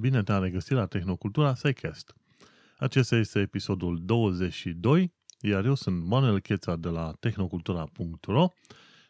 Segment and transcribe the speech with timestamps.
[0.00, 2.14] Bine te-am regăsit la Tehnocultura SciCast.
[2.76, 8.48] Acesta este episodul 22, iar eu sunt Manuel Cheța de la tehnocultura.ro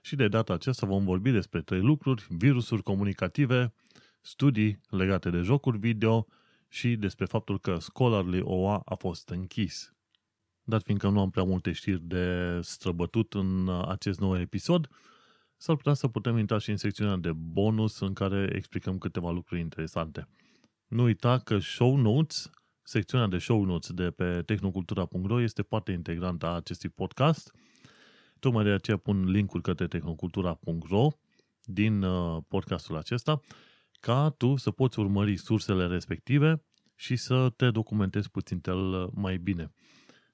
[0.01, 3.75] și de data aceasta vom vorbi despre trei lucruri, virusuri comunicative,
[4.21, 6.27] studii legate de jocuri video
[6.69, 9.95] și despre faptul că Scholarly OA a fost închis.
[10.63, 14.89] Dar fiindcă nu am prea multe știri de străbătut în acest nou episod,
[15.57, 19.61] s-ar putea să putem intra și în secțiunea de bonus în care explicăm câteva lucruri
[19.61, 20.29] interesante.
[20.89, 22.51] Nu uita că show notes,
[22.83, 27.55] secțiunea de show notes de pe tehnocultura.ro este parte integrantă a acestui podcast.
[28.39, 31.09] Tocmai de aceea pun linkul către tehnocultura.ro
[31.63, 33.41] din uh, podcastul acesta
[34.01, 39.73] ca tu să poți urmări sursele respective și să te documentezi puțin uh, mai bine.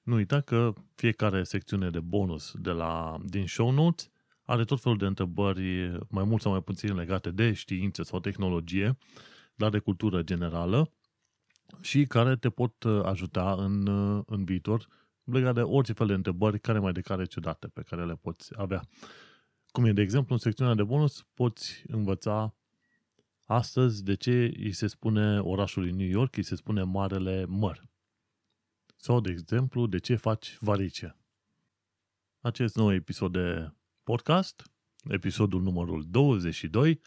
[0.03, 4.09] Nu uita că fiecare secțiune de bonus de la, din show notes
[4.43, 8.97] are tot felul de întrebări mai mult sau mai puțin legate de știință sau tehnologie,
[9.55, 10.91] dar de cultură generală
[11.81, 14.87] și care te pot uh, ajuta în, uh, în viitor
[15.23, 18.51] legat de orice fel de întrebări care mai de care ciudate pe care le poți
[18.57, 18.87] avea.
[19.67, 22.55] Cum e, de exemplu, în secțiunea de bonus poți învăța
[23.45, 27.83] astăzi de ce îi se spune orașului New York, îi se spune Marele Măr.
[28.95, 31.17] Sau, de exemplu, de ce faci varice.
[32.39, 34.71] Acest nou episod de podcast,
[35.03, 37.01] episodul numărul 22,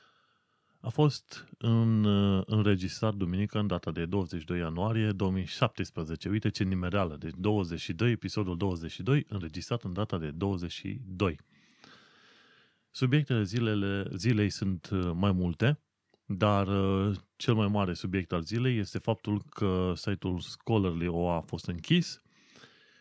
[0.80, 2.04] a fost în,
[2.46, 6.28] înregistrat duminică în data de 22 ianuarie 2017.
[6.28, 11.38] Uite ce nimereală, deci 22, episodul 22, înregistrat în data de 22.
[12.90, 15.80] Subiectele zilele, zilei sunt uh, mai multe,
[16.24, 21.40] dar uh, cel mai mare subiect al zilei este faptul că site-ul Scholarly o a
[21.40, 22.22] fost închis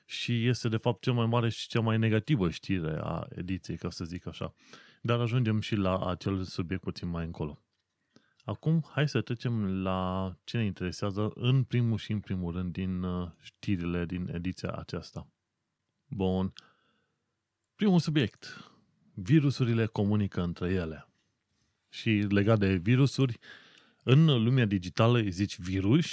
[0.06, 3.90] și este de fapt cel mai mare și cea mai negativă știre a ediției, ca
[3.90, 4.54] să zic așa.
[5.02, 7.62] Dar ajungem și la acel subiect puțin mai încolo.
[8.48, 13.04] Acum, hai să trecem la ce ne interesează în primul și în primul rând din
[13.04, 15.28] uh, știrile din ediția aceasta.
[16.06, 16.54] Bun.
[17.76, 18.72] Primul subiect.
[19.14, 21.08] Virusurile comunică între ele.
[21.90, 23.38] Și legat de virusuri,
[24.04, 26.06] în lumea digitală îi zici virus,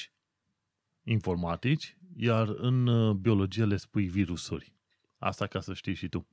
[1.03, 4.73] informatici, iar în uh, biologie le spui virusuri.
[5.19, 6.27] Asta ca să știi și tu.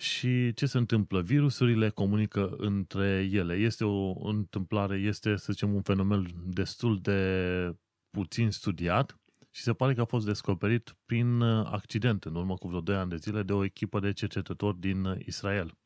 [0.00, 1.20] Și ce se întâmplă?
[1.20, 3.54] Virusurile comunică între ele.
[3.54, 7.76] Este o întâmplare, este, să zicem, un fenomen destul de
[8.10, 9.18] puțin studiat
[9.50, 12.96] și se pare că a fost descoperit prin uh, accident în urmă cu vreo 2
[12.96, 15.78] ani de zile de o echipă de cercetători din uh, Israel.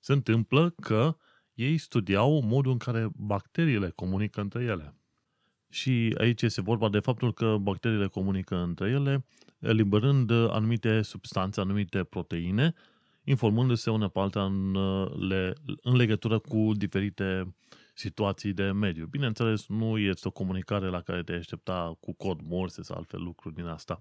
[0.00, 1.16] Se întâmplă că
[1.54, 4.94] ei studiau modul în care bacteriile comunică între ele.
[5.68, 9.26] Și aici este vorba de faptul că bacteriile comunică între ele,
[9.58, 12.74] eliberând anumite substanțe, anumite proteine,
[13.28, 14.72] informându-se una pe alta în,
[15.28, 17.54] le, în legătură cu diferite
[17.94, 19.06] situații de mediu.
[19.06, 23.54] Bineînțeles, nu este o comunicare la care te aștepta cu cod morse sau altfel lucruri
[23.54, 24.00] din asta.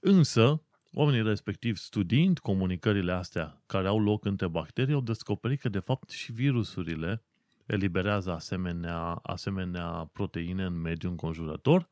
[0.00, 0.62] Însă,
[0.92, 6.10] oamenii respectiv studiind comunicările astea care au loc între bacterii, au descoperit că de fapt
[6.10, 7.22] și virusurile
[7.66, 11.88] eliberează asemenea, asemenea proteine în mediul înconjurător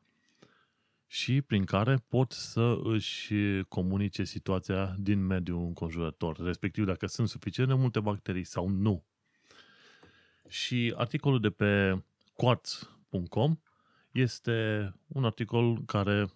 [1.11, 3.33] și prin care pot să își
[3.67, 9.03] comunice situația din mediul înconjurător, respectiv dacă sunt suficient de multe bacterii sau nu.
[10.47, 13.57] Și articolul de pe quartz.com
[14.11, 16.31] este un articol care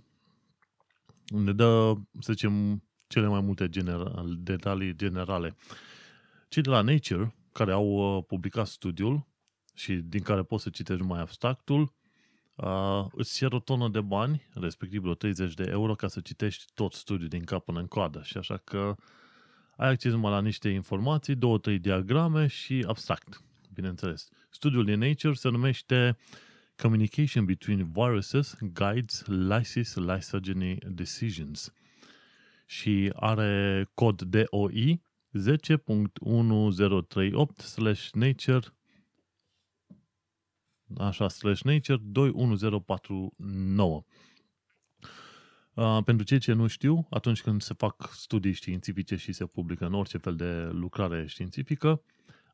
[1.25, 5.55] ne dă, să zicem, cele mai multe general, detalii generale.
[6.47, 9.27] Cei de la Nature, care au uh, publicat studiul
[9.73, 11.93] și din care poți să citești mai abstractul,
[12.55, 16.65] uh, îți cer o tonă de bani, respectiv vreo 30 de euro, ca să citești
[16.73, 18.21] tot studiul din cap până în coadă.
[18.23, 18.95] Și așa că
[19.77, 23.41] ai acces numai la niște informații, două, trei diagrame și abstract,
[23.73, 24.29] bineînțeles.
[24.49, 26.17] Studiul din Nature se numește
[26.77, 31.73] Communication between viruses guides lysis lysogeny decisions
[32.65, 35.01] și are cod DOI
[35.33, 38.59] 10.1038 slash nature
[40.97, 44.03] așa, slash nature 21049.
[45.73, 49.85] Uh, pentru cei ce nu știu, atunci când se fac studii științifice și se publică
[49.85, 52.01] în orice fel de lucrare științifică,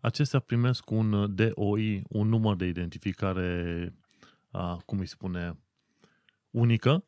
[0.02, 3.94] acestea primesc un DOI, un număr de identificare,
[4.52, 5.60] uh, cum îi spune,
[6.50, 7.06] unică,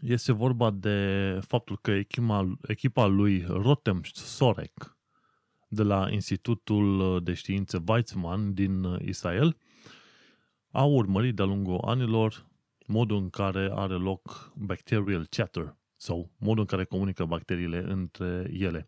[0.01, 4.97] Este vorba de faptul că echipa, echipa lui Rotem Sorek
[5.67, 9.57] de la Institutul de Științe Weizmann din Israel
[10.71, 12.45] a urmărit de-a lungul anilor
[12.85, 18.85] modul în care are loc bacterial chatter sau modul în care comunică bacteriile între ele.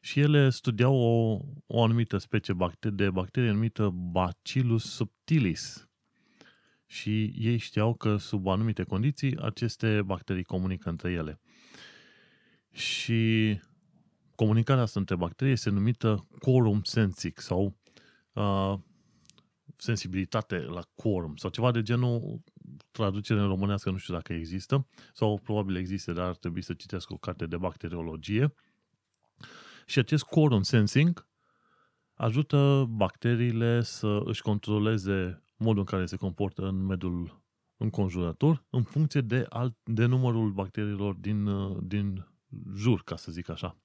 [0.00, 5.88] Și ele studiau o, o anumită specie de bacterie numită Bacillus subtilis.
[6.86, 11.40] Și ei știau că sub anumite condiții aceste bacterii comunică între ele.
[12.72, 13.60] Și
[14.34, 17.76] comunicarea asta între bacterii este numită quorum sensic sau
[18.32, 18.74] uh,
[19.76, 22.42] sensibilitate la quorum sau ceva de genul
[22.90, 27.10] traducere în românească nu știu dacă există sau probabil există, dar ar trebui să citesc
[27.10, 28.54] o carte de bacteriologie.
[29.86, 31.26] Și acest quorum sensing
[32.14, 37.42] ajută bacteriile să își controleze modul în care se comportă în mediul
[37.76, 41.48] înconjurător în funcție de, alt, de numărul bacteriilor din,
[41.86, 42.26] din
[42.74, 43.78] jur, ca să zic așa.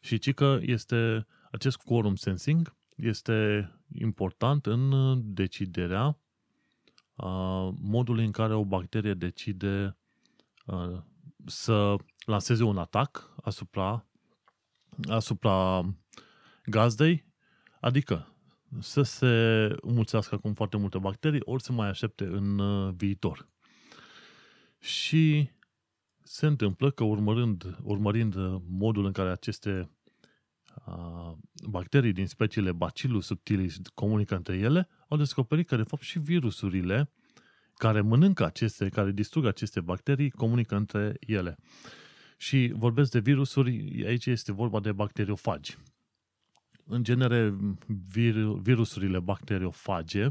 [0.00, 6.18] Și ci că este acest quorum sensing este important în deciderea
[7.80, 9.98] modului în care o bacterie decide
[11.46, 11.96] să
[12.26, 14.06] lanseze un atac asupra,
[15.08, 15.84] asupra
[16.64, 17.26] gazdei,
[17.80, 18.34] adică
[18.78, 22.60] să se mulțească cu foarte multe bacterii, ori să mai aștepte în
[22.96, 23.48] viitor.
[24.78, 25.50] Și
[26.22, 28.34] se întâmplă că urmărind, urmărind
[28.68, 29.90] modul în care aceste
[31.68, 37.10] bacterii din speciile Bacillus subtilis comunică între ele, au descoperit că, de fapt, și virusurile
[37.74, 41.56] care mănâncă aceste, care distrug aceste bacterii, comunică între ele.
[42.36, 45.76] Și vorbesc de virusuri, aici este vorba de bacteriofagi.
[46.84, 47.56] În genere,
[47.86, 50.28] vir, virusurile bacteriofage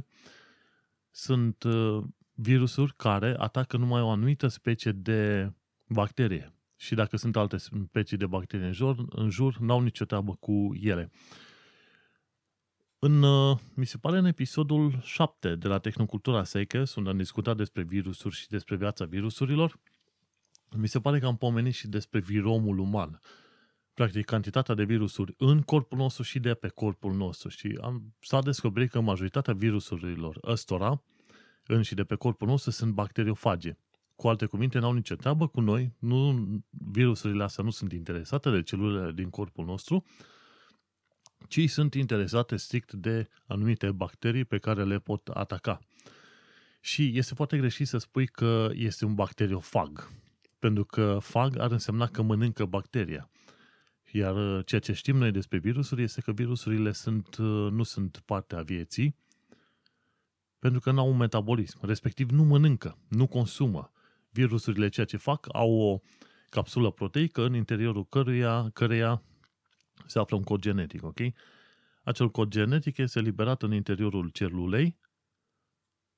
[1.12, 2.04] sunt uh,
[2.34, 5.52] virusuri care atacă numai o anumită specie de
[5.88, 10.36] bacterie și dacă sunt alte specii de bacterii în jur, în jur n-au nicio treabă
[10.36, 11.12] cu ele.
[13.00, 17.58] În, uh, mi se pare în episodul 7 de la Tehnocultura Seikes, unde am discutat
[17.58, 19.80] despre virusuri și despre viața virusurilor,
[20.78, 23.20] mi se pare că am pomenit și despre viromul uman.
[23.94, 27.50] Practic, cantitatea de virusuri în corpul nostru și de pe corpul nostru.
[27.50, 31.04] Și am, s-a descoperit că majoritatea virusurilor ăstora,
[31.66, 33.78] în și de pe corpul nostru, sunt bacteriofage.
[34.20, 38.62] Cu alte cuvinte, n-au nicio treabă cu noi, nu, virusurile astea nu sunt interesate de
[38.62, 40.06] celulele din corpul nostru,
[41.48, 45.80] ci sunt interesate strict de anumite bacterii pe care le pot ataca.
[46.82, 50.12] Și este foarte greșit să spui că este un bacteriofag,
[50.60, 53.30] pentru că fag ar însemna că mănâncă bacteria.
[54.12, 57.36] Iar ceea ce știm noi despre virusuri este că virusurile sunt,
[57.72, 59.16] nu sunt parte a vieții,
[60.60, 63.92] pentru că nu au un metabolism, respectiv nu mănâncă, nu consumă
[64.40, 66.00] virusurile ceea ce fac au o
[66.50, 69.22] capsulă proteică în interiorul căruia, căreia
[70.06, 71.20] se află un cod genetic, ok?
[72.04, 74.98] Acel cod genetic este liberat în interiorul celulei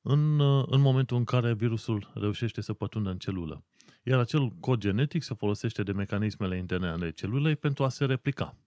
[0.02, 3.64] în, în momentul în care virusul reușește să pătrundă în celulă.
[4.04, 8.58] Iar acel cod genetic se folosește de mecanismele interne ale celulei pentru a se replica.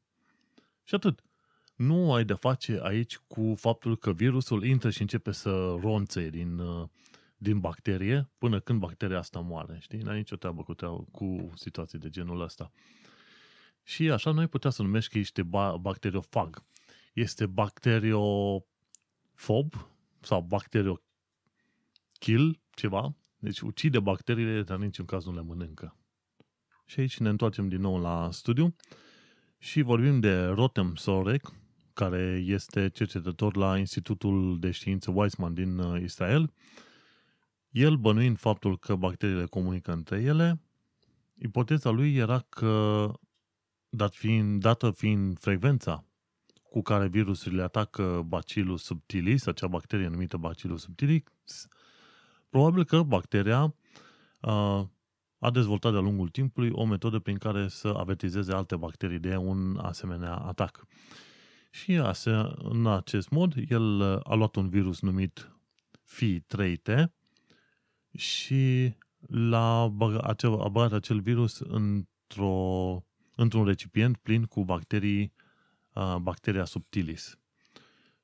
[0.83, 1.23] Și atât.
[1.77, 6.61] Nu ai de face aici cu faptul că virusul intră și începe să ronțe din,
[7.45, 9.79] din bacterie până când bacteria asta moare.
[9.81, 9.99] Știi?
[9.99, 12.71] N-ai nicio treabă cu, treabă, cu situații de genul ăsta.
[13.83, 15.43] Și așa noi putea să numești că ești
[15.81, 16.65] bacteriofag.
[17.13, 18.65] Este bacteriofob
[20.21, 21.03] sau bacteriokill,
[22.71, 23.15] ceva.
[23.39, 25.97] Deci ucide bacteriile, dar niciun caz nu le mănâncă.
[26.87, 28.75] Și aici ne întoarcem din nou la studiu
[29.59, 31.53] și vorbim de Rotem Sorek,
[31.93, 36.53] care este cercetător la Institutul de Știință Weizmann din uh, Israel
[37.75, 40.61] el bănuind faptul că bacteriile comunică între ele,
[41.35, 43.13] ipoteza lui era că,
[43.89, 46.05] dat fiind, dată fiind frecvența
[46.71, 51.69] cu care virusurile atacă Bacillus subtilis, acea bacterie numită Bacillus subtilis,
[52.51, 53.75] probabil că bacteria
[54.41, 54.91] a,
[55.39, 59.79] a dezvoltat de-a lungul timpului o metodă prin care să avertizeze alte bacterii de un
[59.83, 60.87] asemenea atac.
[61.71, 65.53] Și ase, în acest mod, el a luat un virus numit
[66.17, 67.13] Phi3T,
[68.17, 68.95] și
[69.27, 73.05] l-a băgat, acel, a băgat acel virus într-o,
[73.37, 75.33] într-un recipient plin cu bacterii,
[75.95, 77.39] uh, bacteria subtilis.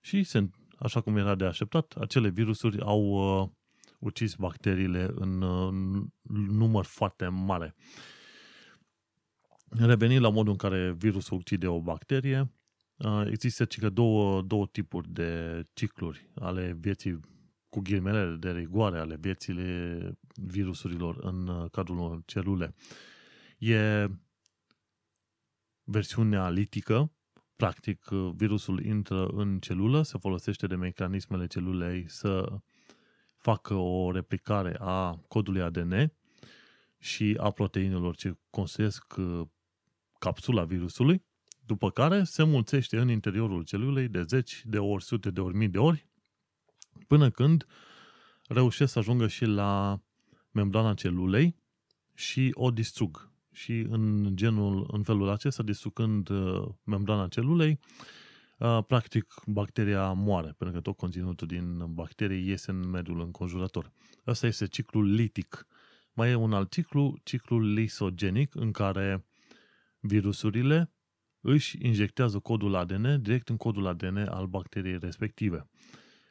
[0.01, 3.49] Și, se, așa cum era de așteptat, acele virusuri au uh,
[3.99, 7.75] ucis bacteriile în, uh, număr foarte mare.
[9.69, 12.53] Revenind la modul în care virusul ucide o bacterie,
[12.97, 17.21] uh, există că două, două tipuri de cicluri ale vieții
[17.71, 19.55] cu ghilmele de rigoare ale vieții,
[20.35, 22.75] virusurilor în cadrul unor celule.
[23.59, 24.07] E
[25.85, 27.13] versiunea litică,
[27.57, 32.61] practic virusul intră în celulă, se folosește de mecanismele celulei să
[33.37, 36.13] facă o replicare a codului ADN
[36.99, 39.15] și a proteinelor ce construiesc
[40.19, 41.25] capsula virusului,
[41.67, 45.69] după care se mulțește în interiorul celulei de zeci de ori, sute de ori, mii
[45.69, 46.10] de ori,
[47.11, 47.67] până când
[48.49, 50.01] reușesc să ajungă și la
[50.51, 51.57] membrana celulei
[52.15, 53.31] și o distrug.
[53.53, 57.79] Și în genul, în felul acesta, distrugând uh, membrana celulei,
[58.59, 63.93] uh, practic bacteria moare, pentru că tot conținutul din bacterie iese în mediul înconjurător.
[64.25, 65.67] Asta este ciclul litic.
[66.13, 69.27] Mai e un alt ciclu, ciclul lisogenic, în care
[70.01, 70.93] virusurile
[71.41, 75.69] își injectează codul ADN direct în codul ADN al bacteriei respective.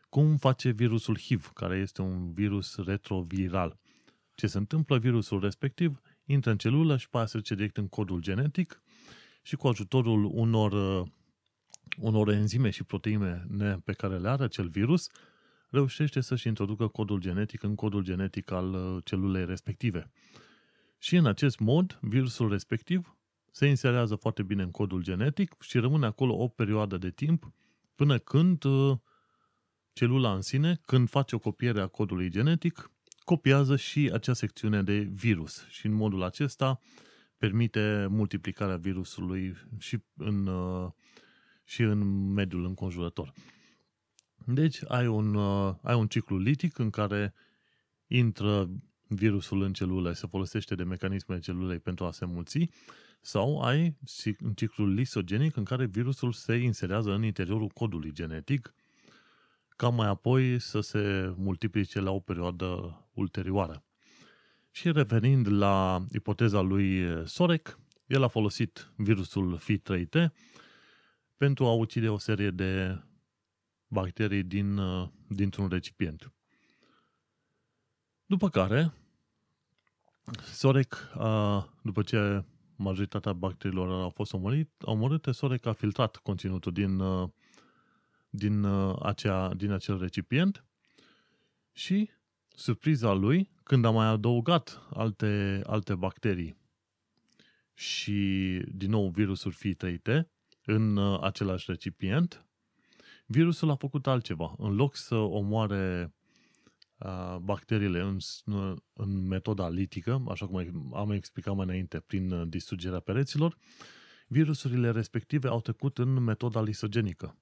[0.09, 3.79] Cum face virusul HIV, care este un virus retroviral?
[4.35, 4.97] Ce se întâmplă?
[4.97, 8.81] Virusul respectiv intră în celulă și poate să direct în codul genetic
[9.41, 11.07] și cu ajutorul unor, uh,
[11.97, 13.45] unor enzime și proteine
[13.83, 15.07] pe care le are acel virus,
[15.69, 20.11] reușește să-și introducă codul genetic în codul genetic al uh, celulei respective.
[20.97, 23.17] Și în acest mod, virusul respectiv
[23.51, 27.51] se inserează foarte bine în codul genetic și rămâne acolo o perioadă de timp
[27.95, 28.97] până când uh,
[29.93, 32.91] celula în sine, când face o copiere a codului genetic,
[33.23, 36.79] copiază și acea secțiune de virus și în modul acesta
[37.37, 40.91] permite multiplicarea virusului și în, uh,
[41.63, 43.33] și în mediul înconjurător.
[44.45, 47.33] Deci ai un, uh, ai un ciclu litic în care
[48.07, 48.69] intră
[49.07, 52.69] virusul în celulă, se folosește de mecanismele celulei pentru a se mulți
[53.21, 53.97] sau ai
[54.43, 58.73] un ciclu lisogenic în care virusul se inserează în interiorul codului genetic
[59.79, 63.83] ca mai apoi să se multiplice la o perioadă ulterioară.
[64.71, 70.31] Și revenind la ipoteza lui Sorek, el a folosit virusul F3T
[71.37, 73.01] pentru a ucide o serie de
[73.87, 74.79] bacterii din,
[75.27, 76.33] dintr-un recipient.
[78.25, 78.93] După care,
[80.43, 81.11] Sorek,
[81.81, 82.43] după ce
[82.75, 84.35] majoritatea bacteriilor au fost
[84.79, 87.01] omorâte, Sorek a filtrat conținutul din
[88.29, 90.65] din, uh, acea, din acel recipient
[91.71, 92.09] și
[92.55, 96.57] surpriza lui, când a mai adăugat alte, alte bacterii
[97.73, 98.13] și
[98.71, 100.31] din nou virusul fi trăite
[100.65, 102.45] în uh, același recipient,
[103.25, 104.55] virusul a făcut altceva.
[104.57, 106.13] În loc să omoare
[106.97, 108.17] uh, bacteriile în,
[108.93, 113.57] în metoda litică, așa cum am explicat mai înainte, prin distrugerea pereților,
[114.27, 117.37] virusurile respective au trecut în metoda lisogenică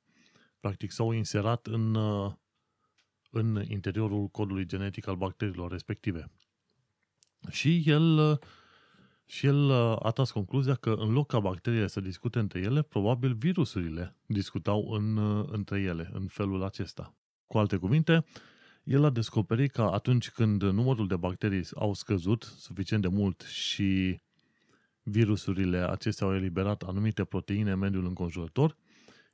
[0.59, 2.33] practic s-au inserat în, uh,
[3.29, 6.31] în interiorul codului genetic al bacteriilor respective.
[7.49, 8.37] Și el, uh,
[9.25, 12.81] și el uh, a tras concluzia că în loc ca bacteriile să discute între ele,
[12.81, 15.17] probabil virusurile discutau în,
[15.51, 17.15] între ele, în felul acesta.
[17.45, 18.25] Cu alte cuvinte,
[18.83, 24.19] el a descoperit că atunci când numărul de bacterii au scăzut suficient de mult și
[25.03, 28.77] virusurile acestea au eliberat anumite proteine în mediul înconjurător,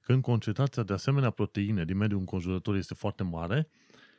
[0.03, 3.69] când concentrația de asemenea proteine din mediul înconjurător este foarte mare,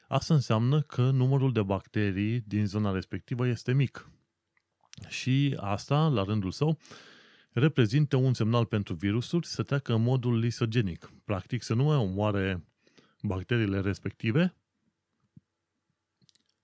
[0.08, 4.10] asta înseamnă că numărul de bacterii din zona respectivă este mic.
[5.08, 6.78] Și asta, la rândul său,
[7.52, 11.12] reprezintă un semnal pentru virusuri să treacă în modul lisogenic.
[11.24, 12.64] Practic să nu mai omoare
[13.22, 14.54] bacteriile respective,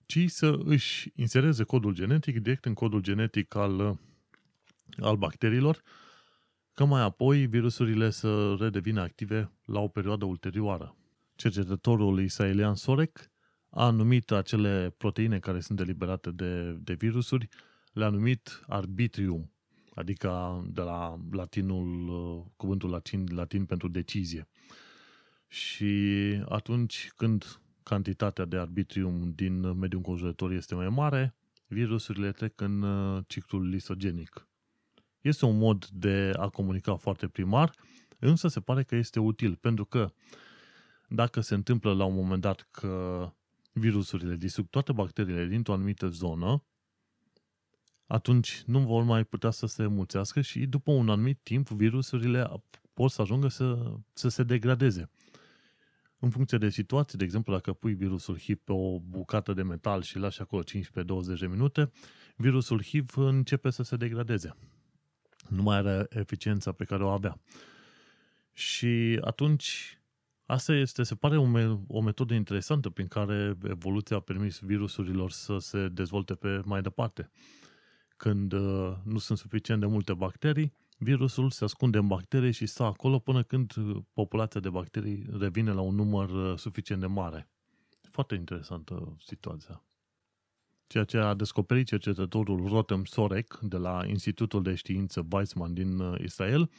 [0.07, 3.99] ci să își insereze codul genetic direct în codul genetic al,
[5.01, 5.83] al bacteriilor
[6.81, 10.97] ca mai apoi virusurile să redevină active la o perioadă ulterioară.
[11.35, 13.31] Cercetătorul israelian Sorek
[13.71, 17.49] a numit acele proteine care sunt eliberate de, de virusuri,
[17.93, 19.53] le-a numit arbitrium,
[19.95, 24.49] adică de la latinul, cuvântul latin, latin pentru decizie.
[25.49, 25.95] Și
[26.49, 31.35] atunci când cantitatea de arbitrium din mediul înconjurător este mai mare,
[31.67, 34.50] virusurile trec în uh, ciclul lisogenic.
[35.21, 37.75] Este un mod de a comunica foarte primar,
[38.19, 40.13] însă se pare că este util, pentru că
[41.09, 43.27] dacă se întâmplă la un moment dat că
[43.73, 46.65] virusurile distrug toate bacteriile dintr-o anumită zonă,
[48.07, 52.63] atunci nu vor mai putea să se mulțească și după un anumit timp virusurile
[52.95, 55.11] pot să ajungă să, să se degradeze.
[56.19, 60.03] În funcție de situație, de exemplu, dacă pui virusul HIV pe o bucată de metal
[60.03, 61.91] și lași acolo 15-20 de minute,
[62.37, 64.57] virusul HIV începe să se degradeze
[65.51, 67.41] nu mai are eficiența pe care o avea.
[68.53, 70.01] Și atunci
[70.51, 71.47] Asta este, se pare o,
[71.87, 77.31] o metodă interesantă prin care evoluția a permis virusurilor să se dezvolte pe mai departe.
[78.17, 82.83] Când uh, nu sunt suficient de multe bacterii, virusul se ascunde în bacterii și stă
[82.83, 83.73] acolo până când
[84.13, 87.49] populația de bacterii revine la un număr uh, suficient de mare.
[88.11, 89.85] Foarte interesantă situația.
[90.91, 96.21] Ceea ce a descoperit cercetătorul Rotem Sorek de la Institutul de Știință Weizmann din uh,
[96.21, 96.71] Israel,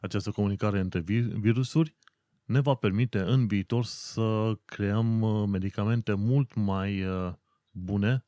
[0.00, 1.00] această comunicare între
[1.40, 1.96] virusuri,
[2.44, 7.04] ne va permite în viitor să creăm uh, medicamente mult mai
[7.70, 8.26] bune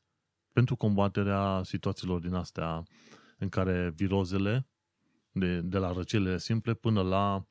[0.53, 2.83] pentru combaterea situațiilor din astea
[3.37, 4.67] în care virozele
[5.31, 7.45] de, de la răcelele simple până la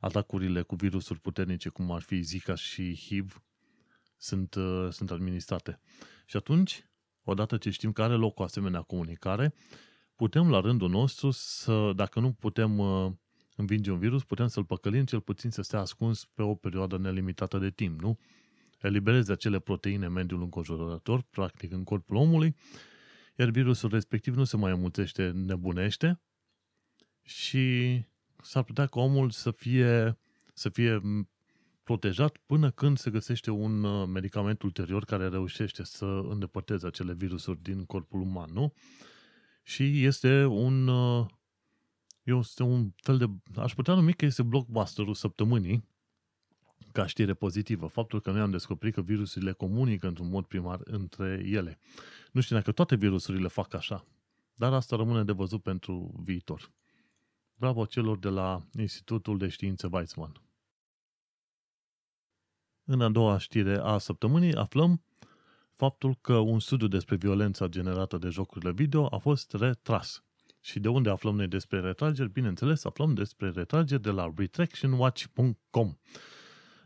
[0.00, 3.42] atacurile cu virusuri puternice, cum ar fi Zika și HIV,
[4.16, 5.80] sunt, uh, sunt administrate.
[6.26, 6.84] Și atunci,
[7.24, 9.54] odată ce știm că are loc o asemenea comunicare,
[10.16, 13.12] putem la rândul nostru să, dacă nu putem uh,
[13.56, 17.58] învinge un virus, putem să-l păcălim cel puțin să stea ascuns pe o perioadă nelimitată
[17.58, 18.18] de timp, nu?
[18.80, 22.56] Elibereze acele proteine în mediul înconjurător, practic în corpul omului,
[23.36, 26.20] iar virusul respectiv nu se mai înmulțește, nebunește
[27.22, 27.96] și
[28.42, 30.18] s-ar putea ca omul să fie,
[30.54, 31.00] să fie
[31.90, 37.62] protejat până când se găsește un uh, medicament ulterior care reușește să îndepărteze acele virusuri
[37.62, 38.72] din corpul uman, nu?
[39.62, 41.26] Și este un, uh,
[42.22, 43.26] este un fel de,
[43.60, 45.88] aș putea numi că este blockbusterul săptămânii,
[46.92, 51.42] ca știre pozitivă, faptul că noi am descoperit că virusurile comunică într-un mod primar între
[51.46, 51.78] ele.
[52.32, 54.06] Nu știu dacă toate virusurile fac așa,
[54.54, 56.72] dar asta rămâne de văzut pentru viitor.
[57.54, 60.49] Bravo celor de la Institutul de Științe Weizmann.
[62.84, 65.02] În a doua știre a săptămânii aflăm
[65.74, 70.24] faptul că un studiu despre violența generată de jocurile video a fost retras.
[70.60, 72.30] Și de unde aflăm noi despre retrageri?
[72.30, 75.94] Bineînțeles, aflăm despre retrageri de la retractionwatch.com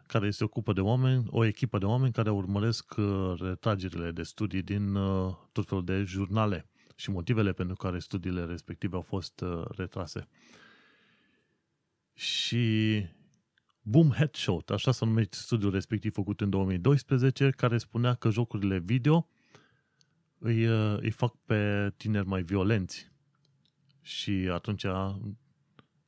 [0.07, 4.63] care se ocupă de oameni, o echipă de oameni care urmăresc uh, retragerile de studii
[4.63, 9.63] din uh, tot felul de jurnale și motivele pentru care studiile respective au fost uh,
[9.77, 10.29] retrase.
[12.15, 13.07] Și
[13.87, 19.29] Boom Headshot, așa se numește studiul respectiv făcut în 2012, care spunea că jocurile video
[20.39, 20.65] îi,
[20.97, 23.13] îi fac pe tineri mai violenți.
[24.01, 24.85] Și atunci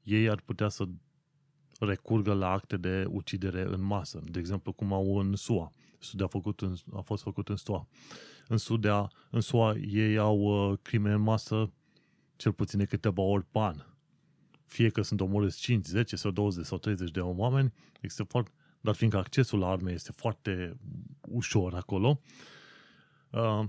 [0.02, 0.88] ei ar putea să
[1.80, 4.20] recurgă la acte de ucidere în masă.
[4.24, 5.72] De exemplu, cum au în SUA.
[5.98, 7.88] Studiul a, făcut în, a fost făcut în SUA.
[8.48, 11.72] În, Sudea, în SUA ei au uh, crime în masă
[12.36, 13.84] cel puțin de câteva ori pe an.
[14.66, 18.50] Fie că sunt omorâți 5, 10 sau 20 sau 30 de oameni, este foarte,
[18.80, 20.76] dar fiindcă accesul la arme este foarte
[21.28, 22.20] ușor acolo,
[23.30, 23.64] uh,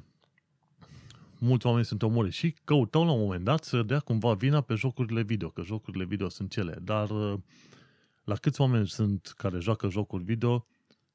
[1.40, 4.74] mulți oameni sunt omorâți și căutau la un moment dat să dea cumva vina pe
[4.74, 7.40] jocurile video, că jocurile video sunt cele, dar uh,
[8.24, 10.68] la câți oameni sunt care joacă jocuri video,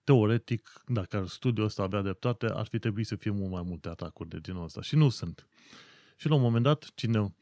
[0.05, 4.29] teoretic, dacă studiul ăsta avea dreptate, ar fi trebuit să fie mult mai multe atacuri
[4.29, 4.81] de genul ăsta.
[4.81, 5.47] Și nu sunt.
[6.17, 7.35] Și la un moment dat, cine,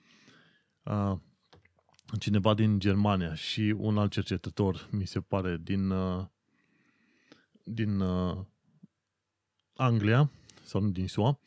[0.82, 1.20] a,
[2.18, 6.32] cineva din Germania și un alt cercetător, mi se pare, din, a,
[7.64, 8.46] din a,
[9.74, 10.30] Anglia,
[10.64, 11.40] sau nu din SUA,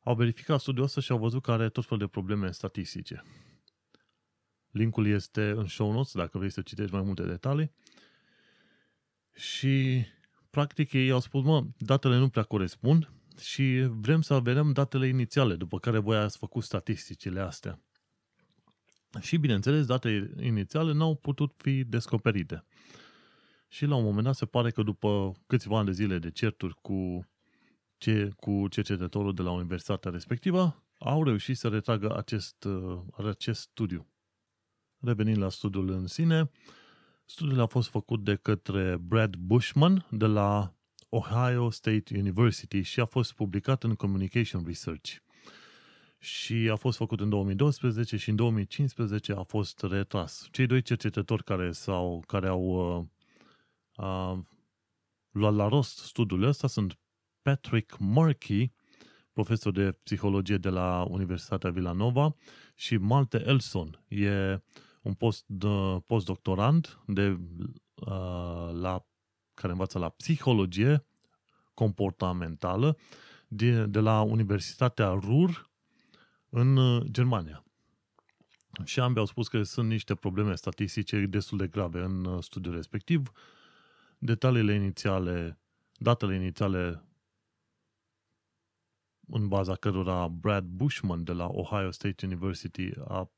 [0.00, 3.22] au verificat studiul ăsta și au văzut că are tot felul de probleme statistice.
[4.70, 7.72] Linkul este în show notes dacă vrei să citești mai multe detalii.
[9.34, 10.04] Și
[10.50, 15.54] practic ei au spus, mă, datele nu prea corespund și vrem să vedem datele inițiale,
[15.56, 17.80] după care voi ați făcut statisticile astea.
[19.20, 22.64] Și, bineînțeles, datele inițiale n-au putut fi descoperite.
[23.68, 26.74] Și la un moment dat se pare că după câțiva ani de zile de certuri
[26.82, 27.28] cu,
[27.96, 32.66] ce, cu cercetătorul de la universitatea respectivă, au reușit să retragă acest,
[33.28, 34.06] acest studiu.
[34.98, 36.50] Revenind la studiul în sine,
[37.24, 40.74] studiul a fost făcut de către Brad Bushman de la
[41.08, 45.16] Ohio State University și a fost publicat în Communication Research.
[46.22, 50.48] Și a fost făcut în 2012 și în 2015 a fost retras.
[50.50, 53.04] Cei doi cercetători care, s-au, care au uh,
[53.96, 54.38] uh,
[55.30, 56.98] luat la rost studiul ăsta sunt
[57.42, 58.72] Patrick Markey,
[59.32, 62.34] profesor de psihologie de la Universitatea Villanova,
[62.74, 64.62] și Malte Elson, e
[65.02, 65.46] un post,
[66.06, 67.28] postdoctorand de,
[67.94, 69.06] uh, la,
[69.54, 71.04] care învață la psihologie
[71.74, 72.96] comportamentală
[73.48, 75.70] de, de la Universitatea Ruhr
[76.54, 77.64] în uh, Germania.
[78.84, 82.74] Și ambii au spus că sunt niște probleme statistice destul de grave în uh, studiul
[82.74, 83.30] respectiv.
[84.18, 85.58] Detaliile inițiale,
[85.96, 87.04] datele inițiale
[89.26, 93.30] în baza cărora Brad Bushman de la Ohio State University a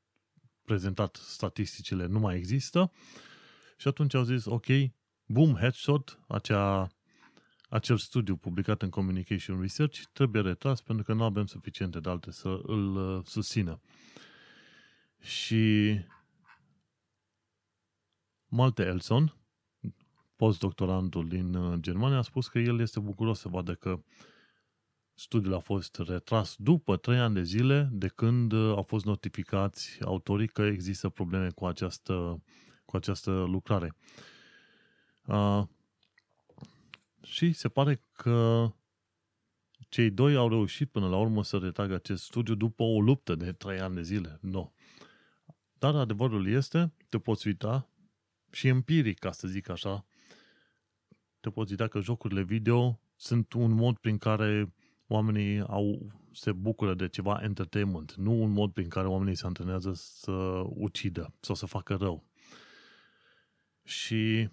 [0.63, 2.91] prezentat statisticile nu mai există
[3.77, 4.65] și atunci au zis, ok,
[5.25, 6.91] Boom Headshot, acea,
[7.75, 12.59] acel studiu publicat în Communication Research, trebuie retras pentru că nu avem suficiente date să
[12.63, 13.81] îl uh, susțină.
[15.21, 15.95] Și
[18.47, 19.35] Malte Elson,
[20.35, 23.99] postdoctorantul din uh, Germania, a spus că el este bucuros să vadă că
[25.13, 29.97] studiul a fost retras după trei ani de zile de când uh, au fost notificați
[30.03, 32.43] autorii că există probleme cu această,
[32.85, 33.95] cu această lucrare.
[37.25, 38.69] Uh, și se pare că
[39.89, 43.51] cei doi au reușit până la urmă să retragă acest studiu după o luptă de
[43.51, 44.37] trei ani de zile.
[44.41, 44.51] Nu.
[44.51, 44.71] No.
[45.77, 47.89] Dar adevărul este, te poți uita
[48.51, 50.05] și empiric, ca să zic așa,
[51.39, 54.73] te poți uita că jocurile video sunt un mod prin care
[55.07, 59.93] oamenii au, se bucură de ceva entertainment, nu un mod prin care oamenii se antrenează
[59.93, 62.23] să ucidă sau să facă rău.
[63.83, 64.49] Și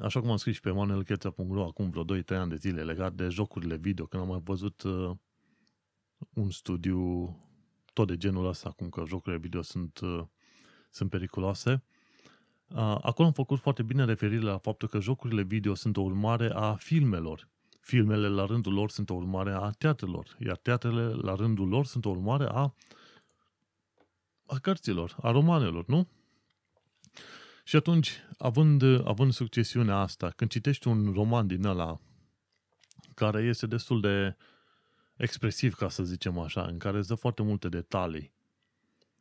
[0.00, 3.28] așa cum am scris și pe manuelcheța.ro acum vreo 2-3 ani de zile legat de
[3.28, 5.10] jocurile video, când am mai văzut uh,
[6.34, 7.28] un studiu
[7.92, 10.24] tot de genul ăsta, cum că jocurile video sunt, uh,
[10.90, 11.82] sunt periculoase,
[12.74, 16.74] Acolo am făcut foarte bine referire la faptul că jocurile video sunt o urmare a
[16.74, 17.48] filmelor.
[17.80, 22.04] Filmele, la rândul lor, sunt o urmare a teatrelor, iar teatrele, la rândul lor, sunt
[22.04, 22.74] o urmare a,
[24.46, 26.08] a cărților, a romanelor, nu?
[27.70, 32.00] Și atunci, având, având succesiunea asta, când citești un roman din ăla
[33.14, 34.36] care este destul de
[35.16, 38.32] expresiv, ca să zicem așa, în care îți dă foarte multe detalii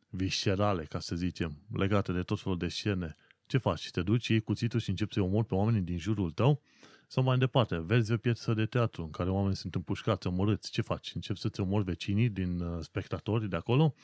[0.09, 3.91] viscerale, ca să zicem, legate de tot felul de scene, ce faci?
[3.91, 6.61] Te duci, iei cuțitul și începi să omori pe oamenii din jurul tău?
[7.07, 10.81] Sau mai departe, vezi o piesă de teatru în care oamenii sunt împușcați, omorâți, ce
[10.81, 11.11] faci?
[11.15, 13.95] Începi să-ți omori vecinii din uh, spectatori de acolo?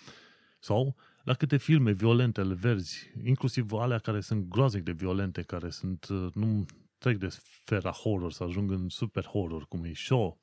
[0.65, 5.69] Sau la câte filme violente le verzi, inclusiv alea care sunt groaznic de violente, care
[5.69, 6.65] sunt, uh, nu
[6.97, 10.39] trec de sfera horror să ajung în super horror, cum e show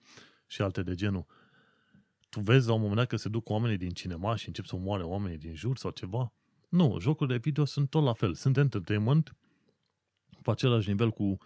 [0.46, 1.26] și alte de genul.
[2.28, 4.76] Tu vezi la un moment dat că se duc oamenii din cinema și încep să
[4.76, 6.32] omoare oamenii din jur sau ceva?
[6.68, 8.34] Nu, jocurile video sunt tot la fel.
[8.34, 9.36] Sunt entertainment
[10.42, 11.38] pe același nivel cu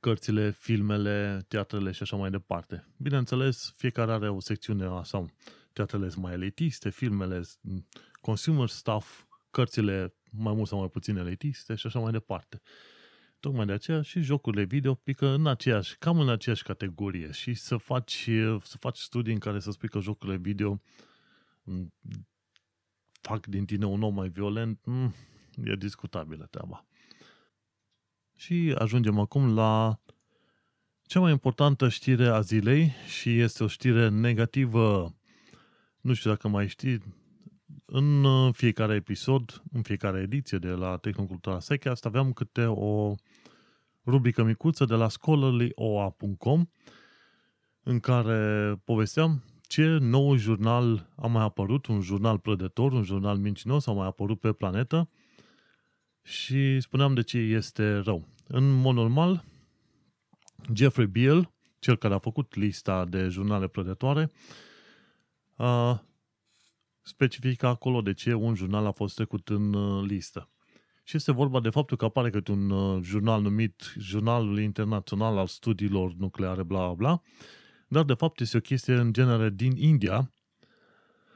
[0.00, 2.86] cărțile, filmele, teatrele și așa mai departe.
[2.96, 5.30] Bineînțeles, fiecare are o secțiune sau
[5.72, 7.42] teatrele sunt mai elitiste, filmele
[8.22, 12.62] consumer stuff, cărțile mai mult sau mai puțin elitiste și așa mai departe.
[13.40, 17.76] Tocmai de aceea și jocurile video pică în aceeași, cam în aceeași categorie și să
[17.76, 18.28] faci,
[18.62, 20.82] să faci studii în care să spui că jocurile video
[23.20, 25.14] fac din tine un om mai violent, mm,
[25.64, 26.86] e discutabilă treaba.
[28.36, 30.00] Și ajungem acum la
[31.02, 35.14] cea mai importantă știre a zilei și este o știre negativă.
[36.00, 37.02] Nu știu dacă mai știi,
[37.94, 43.14] în fiecare episod, în fiecare ediție de la Tehnocultura Secast aveam câte o
[44.06, 46.66] rubrică micuță de la scholarlyoa.com
[47.82, 53.86] în care povesteam ce nou jurnal a mai apărut, un jurnal prădător, un jurnal mincinos,
[53.86, 55.08] a mai apărut pe planetă
[56.22, 58.28] și spuneam de ce este rău.
[58.46, 59.44] În mod normal,
[60.74, 64.30] Jeffrey Beal, cel care a făcut lista de jurnale prădătoare,
[65.56, 66.02] a
[67.02, 70.50] specifică acolo de ce un jurnal a fost trecut în uh, listă.
[71.04, 75.46] Și este vorba de faptul că apare câte un uh, jurnal numit Jurnalul Internațional al
[75.46, 77.22] Studiilor Nucleare, bla bla bla,
[77.88, 80.32] dar de fapt este o chestie în genere din India,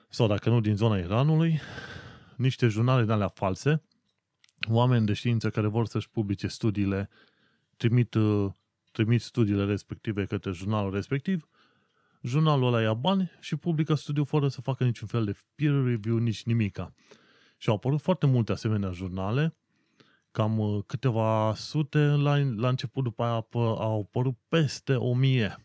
[0.09, 1.61] sau dacă nu din zona Iranului,
[2.37, 3.83] niște jurnale de alea false,
[4.69, 7.09] oameni de știință care vor să-și publice studiile,
[7.77, 8.53] trimit, uh,
[8.93, 11.49] trimit studiile respective către jurnalul respectiv,
[12.27, 16.17] jurnalul ăla ia bani și publică studiul fără să facă niciun fel de peer review,
[16.17, 16.95] nici nimica.
[17.57, 19.57] Și au apărut foarte multe asemenea jurnale,
[20.31, 25.57] cam uh, câteva sute, la, la început după aia au apărut peste o mie.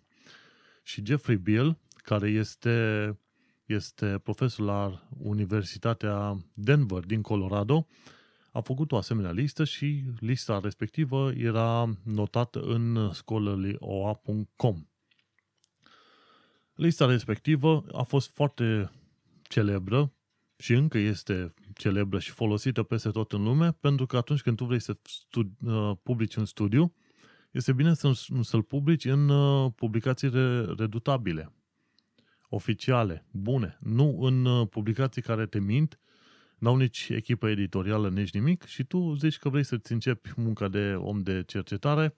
[0.84, 3.18] Și Jeffrey Bill, care este,
[3.66, 7.88] este profesor la Universitatea Denver din Colorado,
[8.52, 14.86] a făcut o asemenea listă și lista respectivă era notată în scholarlyoa.com.
[16.82, 18.92] Lista respectivă a fost foarte
[19.42, 20.14] celebră
[20.58, 24.66] și încă este celebră și folosită peste tot în lume, pentru că atunci când tu
[24.66, 26.94] vrei să studi- uh, publici un studiu,
[27.52, 30.30] este bine să, să-l publici în uh, publicații
[30.78, 31.54] redutabile,
[32.50, 36.00] oficiale, bune, nu în uh, publicații care te mint,
[36.58, 40.94] n-au nici echipă editorială, nici nimic și tu zici că vrei să-ți începi munca de
[40.98, 42.14] om de cercetare,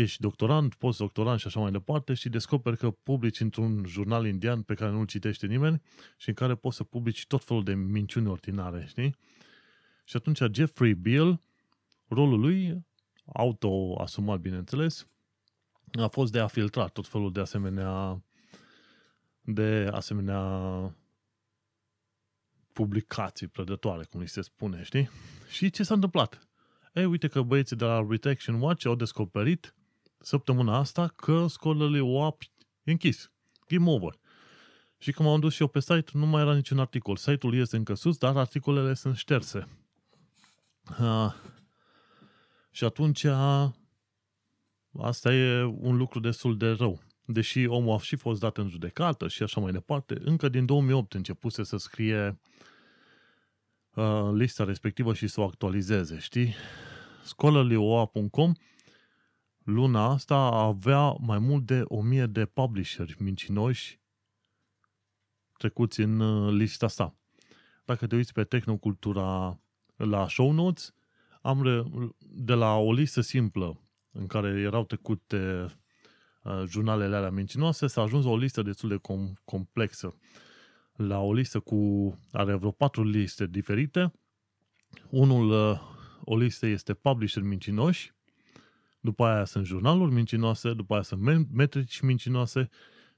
[0.00, 4.74] ești doctorant, postdoctorant și așa mai departe și descoperi că publici într-un jurnal indian pe
[4.74, 5.82] care nu-l citește nimeni
[6.16, 9.16] și în care poți să publici tot felul de minciuni ordinare, știi?
[10.04, 11.40] Și atunci Jeffrey Beal,
[12.08, 12.86] rolul lui
[13.32, 15.06] auto-asumat, bineînțeles,
[16.00, 18.22] a fost de a filtra tot felul de asemenea
[19.40, 20.42] de asemenea
[22.72, 25.10] publicații prădătoare, cum îi se spune, știi?
[25.48, 26.48] Și ce s-a întâmplat?
[26.92, 29.74] Ei, uite că băieții de la Retection Watch au descoperit
[30.18, 32.42] săptămâna asta că Scholarly WAP
[32.82, 33.30] e închis.
[33.66, 34.18] Game over.
[34.98, 37.16] Și când m-am dus și eu pe site, nu mai era niciun articol.
[37.16, 39.68] Site-ul este încă sus, dar articolele sunt șterse.
[41.00, 41.32] Uh,
[42.70, 43.24] și atunci
[44.98, 47.00] asta e un lucru destul de rău.
[47.24, 51.14] Deși omul a și fost dat în judecată și așa mai departe, încă din 2008
[51.14, 52.40] începuse să scrie
[53.94, 56.54] uh, lista respectivă și să o actualizeze, știi?
[57.24, 58.52] Scholarlyoa.com
[59.66, 64.00] luna asta avea mai mult de 1000 de publisheri mincinoși
[65.58, 67.16] trecuți în uh, lista asta.
[67.84, 69.60] Dacă te uiți pe Tehnocultura
[69.96, 70.94] la show notes,
[71.42, 71.82] am re,
[72.18, 75.66] de la o listă simplă în care erau trecute
[76.42, 80.18] uh, jurnalele alea mincinoase, s-a ajuns la o listă destul de com- complexă.
[80.92, 84.12] La o listă cu, are vreo patru liste diferite.
[85.10, 85.80] Unul, uh,
[86.24, 88.15] o listă este publisher mincinoși,
[89.06, 92.68] după aia sunt jurnaluri mincinoase, după aia sunt metrici mincinoase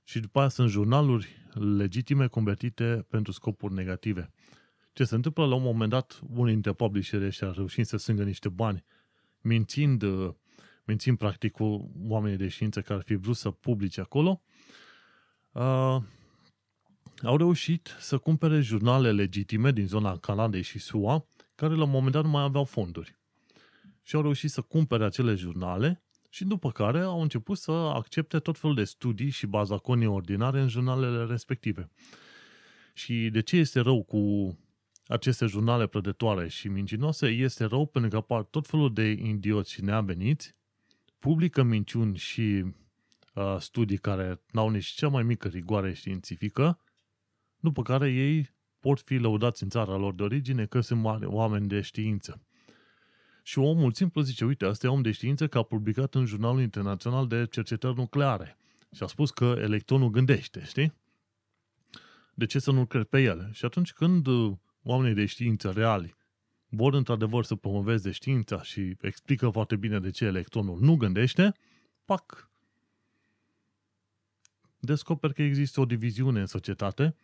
[0.05, 4.33] și după aia sunt jurnaluri legitime convertite pentru scopuri negative.
[4.92, 5.46] Ce se întâmplă?
[5.46, 8.85] La un moment dat, unii dintre publisheri ăștia reușind să strângă niște bani,
[9.40, 10.31] mințind, uh,
[10.85, 14.42] mințind practic cu oamenii de știință care ar fi vrut să publice acolo,
[15.53, 15.96] uh,
[17.22, 22.12] au reușit să cumpere jurnale legitime din zona Canadei și SUA, care la un moment
[22.12, 23.18] dat nu mai aveau fonduri.
[24.09, 28.59] Și au reușit să cumpere acele jurnale și după care au început să accepte tot
[28.59, 31.90] felul de studii și bazaconii ordinare în jurnalele respective.
[32.92, 34.55] Și de ce este rău cu
[35.07, 37.27] aceste jurnale prădătoare și mincinoase?
[37.27, 40.55] Este rău pentru că apar tot felul de idioți și neaveniți,
[41.18, 42.64] publică minciuni și
[43.35, 46.81] uh, studii care n-au nici cea mai mică rigoare științifică,
[47.61, 51.68] după care ei pot fi lăudați în țara lor de origine că sunt mari oameni
[51.68, 52.42] de știință.
[53.48, 56.61] Și omul simplu zice, uite, asta e om de știință că a publicat în Jurnalul
[56.61, 58.56] Internațional de Cercetări Nucleare.
[58.92, 60.94] Și a spus că electronul gândește, știi?
[62.34, 63.50] De ce să nu cred pe el?
[63.52, 66.16] Și atunci când uh, oamenii de știință reali
[66.68, 71.52] vor într-adevăr să promoveze știința și explică foarte bine de ce electronul nu gândește,
[72.04, 72.50] pac!
[74.78, 77.16] Descoper că există o diviziune în societate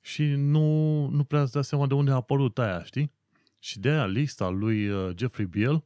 [0.00, 3.12] și nu, nu prea îți dai seama de unde a apărut aia, știi?
[3.64, 5.84] Și de aia lista lui uh, Jeffrey Biel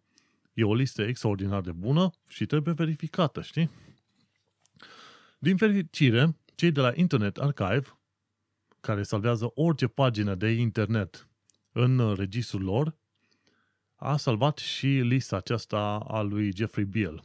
[0.52, 3.70] e o listă extraordinar de bună și trebuie verificată, știi?
[5.38, 7.98] Din fericire, cei de la Internet Archive,
[8.80, 11.28] care salvează orice pagină de internet
[11.72, 12.96] în registrul lor,
[13.94, 17.22] a salvat și lista aceasta a lui Jeffrey Biel.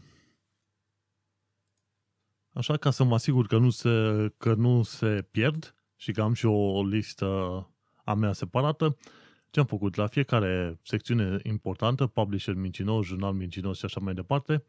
[2.54, 6.34] Așa ca să mă asigur că nu se, că nu se pierd și că am
[6.34, 7.28] și o listă
[8.04, 8.98] a mea separată,
[9.54, 9.96] ce am făcut?
[9.96, 14.64] La fiecare secțiune importantă, publisher mincinos, jurnal mincinos și așa mai departe,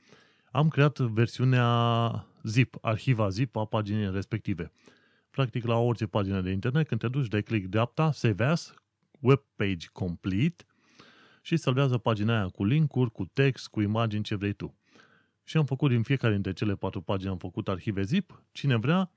[0.50, 4.72] am creat versiunea zip, arhiva zip a paginii respective.
[5.30, 8.74] Practic, la orice pagină de internet, când te duci, dai click dreapta, Save As,
[9.20, 10.64] Web Page Complete
[11.42, 14.78] și salvează pagina aia cu linkuri, cu text, cu imagini, ce vrei tu.
[15.44, 18.42] Și am făcut din fiecare dintre cele patru pagini, am făcut arhive zip.
[18.52, 19.10] Cine vrea,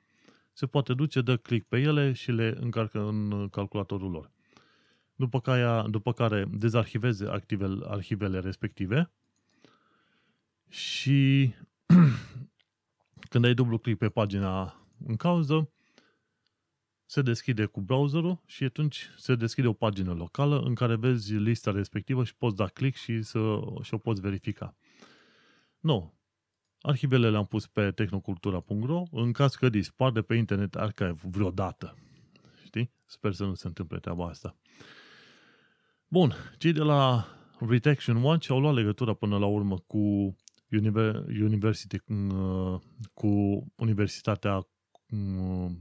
[0.53, 4.36] se poate duce, dă click pe ele și le încarcă în calculatorul lor
[5.17, 9.12] după care, după care dezarhiveze activele, arhivele respective
[10.69, 11.51] și
[13.30, 15.69] când ai dublu click pe pagina în cauză,
[17.06, 21.71] se deschide cu browserul și atunci se deschide o pagină locală în care vezi lista
[21.71, 24.75] respectivă și poți da click și, să, și o poți verifica.
[25.80, 26.15] Nu.
[26.82, 31.95] Arhivele le-am pus pe tehnocultura.ro în caz că dispar de pe Internet Archive vreodată.
[32.65, 32.91] Știi?
[33.06, 34.56] Sper să nu se întâmple treaba asta.
[36.10, 37.28] Bun, cei de la
[37.60, 40.36] Retection Watch au luat legătura până la urmă cu
[41.39, 42.80] University, uh,
[43.13, 44.67] cu Universitatea
[45.10, 45.72] uh,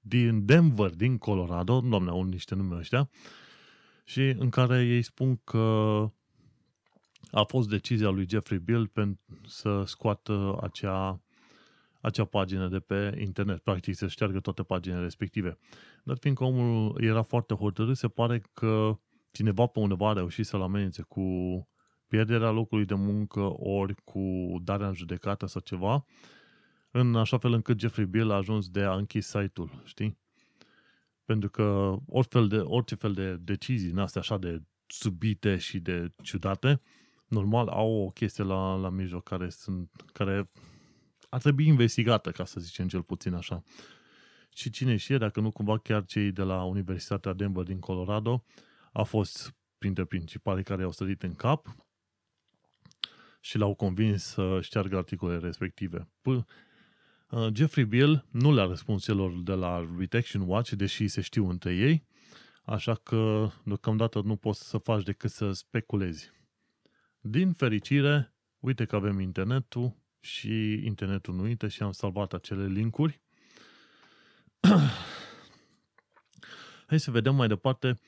[0.00, 3.10] din Denver, din Colorado, doamne, au niște nume ăștia,
[4.04, 5.58] și în care ei spun că
[7.30, 11.23] a fost decizia lui Jeffrey Bill pentru să scoată acea
[12.04, 15.58] acea pagină de pe internet, practic să șteargă toate paginile respective.
[16.04, 18.98] Dar fiindcă omul era foarte hotărât, se pare că
[19.30, 21.22] cineva pe undeva a reușit să-l amenințe cu
[22.08, 24.20] pierderea locului de muncă ori cu
[24.62, 26.04] darea în judecată sau ceva,
[26.90, 30.18] în așa fel încât Jeffrey Bill a ajuns de a închis site-ul, știi?
[31.24, 35.78] Pentru că orice fel de, orice fel de decizii în astea așa de subite și
[35.78, 36.80] de ciudate,
[37.26, 40.50] normal au o chestie la, la mijloc care, sunt, care
[41.34, 43.62] ar trebui investigată, ca să zicem cel puțin așa.
[44.54, 48.44] Și cine știe, dacă nu cumva chiar cei de la Universitatea Denver din Colorado
[48.92, 51.76] a fost printre principalii care au sărit în cap
[53.40, 56.08] și l-au convins să șteargă articolele respective.
[56.20, 56.44] P-
[57.30, 61.74] uh, Jeffrey Bill nu le-a răspuns celor de la Detection Watch, deși se știu între
[61.74, 62.06] ei,
[62.64, 66.30] așa că deocamdată nu poți să faci decât să speculezi.
[67.20, 73.20] Din fericire, uite că avem internetul și internetul nu uite și am salvat acele linkuri.
[76.86, 78.00] Hai să vedem mai departe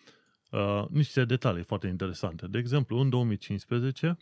[0.51, 2.47] uh, niște detalii foarte interesante.
[2.47, 4.17] De exemplu, în 2015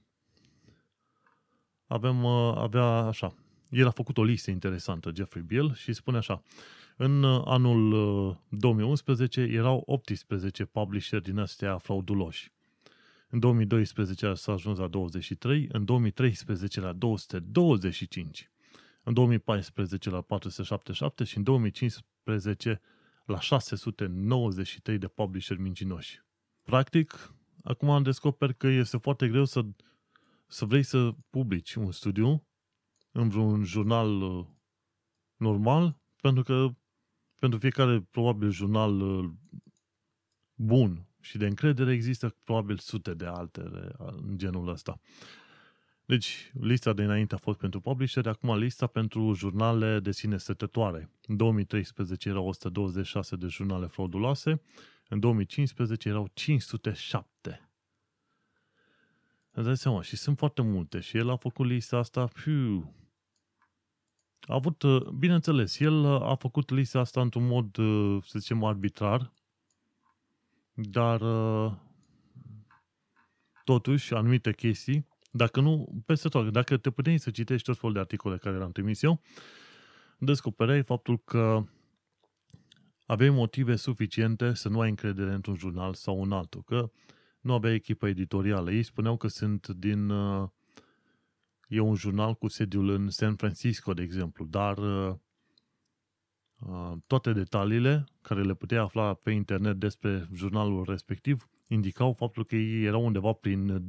[1.87, 3.35] avem, uh, avea așa,
[3.69, 6.43] el a făcut o listă interesantă, Jeffrey Bill, și spune așa,
[6.97, 12.53] în uh, anul 2011 uh, erau 18 publisher din astea frauduloși.
[13.35, 18.51] În 2012 s-a ajuns la 23, în 2013 la 225,
[19.03, 22.81] în 2014 la 477 și în 2015
[23.25, 26.23] la 693 de publisher mincinoși.
[26.63, 29.65] Practic, acum am descoperit că este foarte greu să,
[30.47, 32.47] să vrei să publici un studiu
[33.13, 34.47] în vreun jurnal uh,
[35.37, 36.75] normal, pentru că
[37.39, 39.31] pentru fiecare probabil jurnal uh,
[40.55, 45.01] bun și de încredere există probabil sute de altele în genul ăsta.
[46.07, 51.11] Deci, lista de înainte a fost pentru publisher, acum lista pentru jurnale de sine stătătoare.
[51.27, 54.61] În 2013 erau 126 de jurnale frauduloase,
[55.09, 57.69] în 2015 erau 507.
[59.51, 61.01] Îți dai seama, și sunt foarte multe.
[61.01, 62.95] Și el a făcut lista asta, piu,
[64.41, 64.85] a avut,
[65.19, 67.75] bineînțeles, el a făcut lista asta într-un mod,
[68.25, 69.33] să zicem, arbitrar,
[70.75, 71.23] dar
[73.65, 75.07] totuși anumite chestii
[75.37, 78.73] dacă nu, peste tot, dacă te puteai să citești tot felul de articole care le-am
[78.73, 79.21] trimis eu,
[80.19, 81.65] descoperai faptul că
[83.07, 86.91] aveai motive suficiente să nu ai încredere într-un jurnal sau un altul, că
[87.41, 88.73] nu avea echipă editorială.
[88.73, 90.11] Ei spuneau că sunt din...
[90.11, 90.49] Uh,
[91.69, 95.17] e un jurnal cu sediul în San Francisco, de exemplu, dar uh, uh,
[97.07, 102.85] toate detaliile care le puteai afla pe internet despre jurnalul respectiv indicau faptul că ei
[102.85, 103.83] erau undeva prin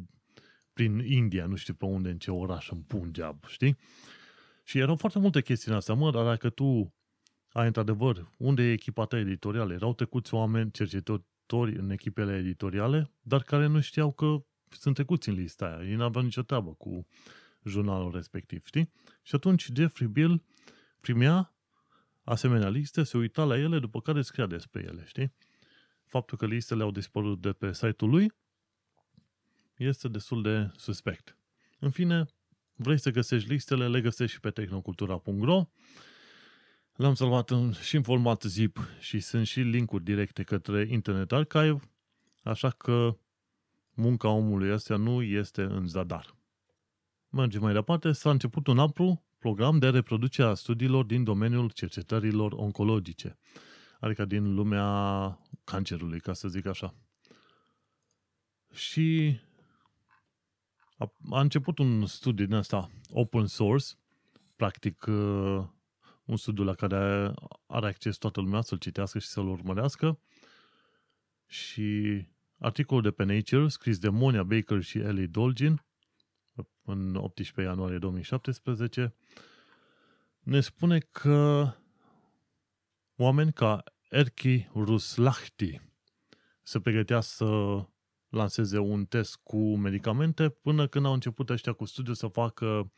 [0.73, 3.77] prin India, nu știu pe unde, în ce oraș, în Punjab, știi?
[4.63, 6.93] Și erau foarte multe chestii în astea, mă, dar dacă tu
[7.51, 9.73] ai într-adevăr, unde e echipa ta editorială?
[9.73, 15.35] Erau trecuți oameni, cercetători în echipele editoriale, dar care nu știau că sunt trecuți în
[15.35, 15.89] lista aia.
[15.89, 17.07] Ei n-aveau nicio treabă cu
[17.63, 18.91] jurnalul respectiv, știi?
[19.21, 20.43] Și atunci Jeffrey Bill
[20.99, 21.54] primea
[22.25, 25.33] asemenea liste, se uita la ele, după care scria despre ele, știi?
[26.05, 28.31] Faptul că listele au dispărut de pe site-ul lui
[29.77, 31.37] este destul de suspect.
[31.79, 32.25] În fine,
[32.75, 35.69] vrei să găsești listele, le găsești și pe tehnocultura.ro.
[36.95, 41.79] L-am salvat în, și în format zip și sunt și linkuri directe către Internet Archive,
[42.43, 43.17] așa că
[43.93, 46.35] munca omului ăsta nu este în zadar.
[47.29, 52.51] Mergem mai departe, s-a început un amplu program de reproducere a studiilor din domeniul cercetărilor
[52.51, 53.37] oncologice,
[53.99, 56.95] adică din lumea cancerului, ca să zic așa.
[58.73, 59.37] Și
[60.97, 63.85] a, a început un studiu din asta open source,
[64.55, 65.63] practic uh,
[66.25, 67.33] un studiu la care
[67.67, 70.19] are acces toată lumea să-l citească și să-l urmărească
[71.47, 72.21] și
[72.59, 75.84] articolul de pe Nature, scris de Monia Baker și Ellie Dolgin,
[76.85, 79.15] în 18 ianuarie 2017,
[80.39, 81.69] ne spune că
[83.15, 85.81] oameni ca Erki Ruslahti
[86.63, 87.79] se pregătea să
[88.29, 92.91] lanseze un test cu medicamente până când au început ăștia cu studiu să facă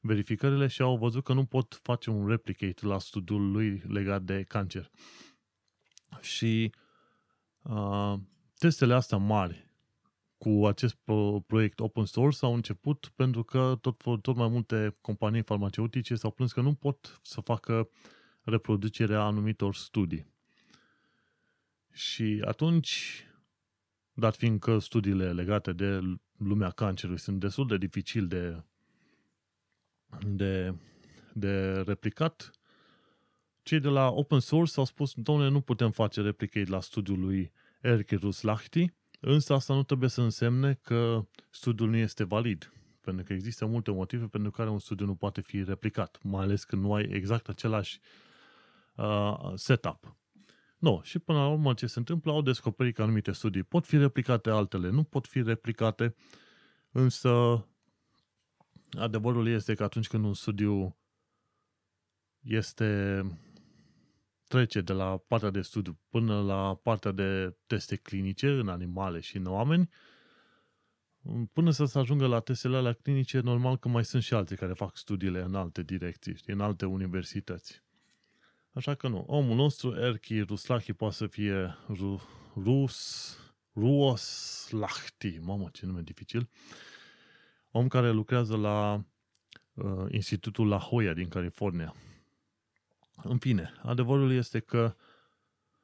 [0.00, 4.42] verificările și au văzut că nu pot face un replicate la studiul lui legat de
[4.42, 4.90] cancer.
[6.20, 6.72] Și
[7.62, 8.14] uh,
[8.58, 9.68] testele astea mari
[10.44, 10.98] cu acest
[11.46, 16.52] proiect open source au început pentru că tot, tot mai multe companii farmaceutice s-au plâns
[16.52, 17.88] că nu pot să facă
[18.42, 20.26] reproducerea anumitor studii.
[21.92, 23.24] Și atunci
[24.12, 26.00] dat fiindcă studiile legate de
[26.36, 28.62] lumea cancerului sunt destul de dificil de,
[30.26, 30.74] de,
[31.32, 32.50] de replicat,
[33.62, 37.52] cei de la open source au spus, domnule, nu putem face replicate la studiul lui
[37.80, 38.92] Erkirus Lahti,
[39.24, 42.72] însă asta nu trebuie să însemne că studiul nu este valid.
[43.00, 46.64] Pentru că există multe motive pentru care un studiu nu poate fi replicat, mai ales
[46.64, 48.00] când nu ai exact același
[48.94, 50.16] uh, setup.
[50.78, 53.96] No, și până la urmă ce se întâmplă, au descoperit că anumite studii pot fi
[53.96, 56.14] replicate, altele nu pot fi replicate,
[56.92, 57.64] însă
[58.98, 60.96] adevărul este că atunci când un studiu
[62.40, 63.22] este
[64.54, 69.36] trece de la partea de studiu până la partea de teste clinice în animale și
[69.36, 69.90] în oameni,
[71.52, 74.72] până să se ajungă la testele alea clinice, normal că mai sunt și alții care
[74.72, 77.82] fac studiile în alte direcții, știi, în alte universități.
[78.72, 79.24] Așa că nu.
[79.26, 82.22] Omul nostru, Erki Ruslahi, poate să fie Ru,
[82.56, 83.38] Rus,
[83.76, 86.48] Ruoslahti, mamă, ce nume dificil,
[87.70, 89.04] om care lucrează la
[89.74, 91.94] uh, Institutul La Jolla din California.
[93.22, 94.94] În fine, adevărul este că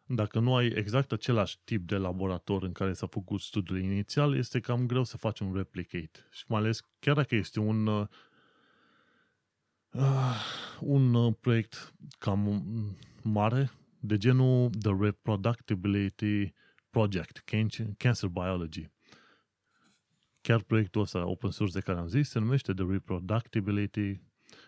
[0.07, 4.61] dacă nu ai exact același tip de laborator în care s-a făcut studiul inițial, este
[4.61, 6.27] cam greu să faci un replicate.
[6.31, 8.07] Și mai ales chiar dacă este un uh,
[10.81, 12.65] un uh, proiect cam
[13.23, 13.71] mare,
[14.01, 16.53] de genul The Reproductibility
[16.91, 17.43] Project,
[17.97, 18.91] Cancer Biology.
[20.41, 24.21] Chiar proiectul ăsta open source de care am zis se numește The Reproductibility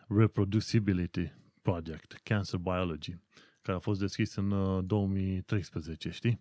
[0.08, 1.32] Reproducibility
[1.62, 3.16] Project, Cancer Biology,
[3.62, 6.40] care a fost deschis în 2013, uh, știi?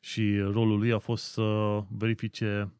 [0.00, 2.74] Și rolul lui a fost să verifice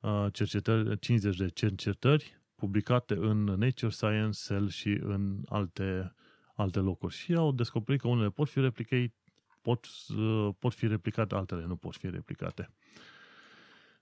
[0.00, 6.14] uh, cercetări, 50 de cercetări publicate în Nature Science, Cell și în alte,
[6.54, 7.14] alte locuri.
[7.14, 9.14] Și au descoperit că unele pot fi replicate,
[9.62, 12.70] pot, uh, pot fi replicate, altele nu pot fi replicate.